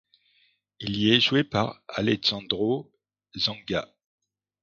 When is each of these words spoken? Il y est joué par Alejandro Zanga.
Il 0.79 0.97
y 0.97 1.11
est 1.13 1.19
joué 1.19 1.43
par 1.43 1.83
Alejandro 1.89 2.91
Zanga. 3.37 3.87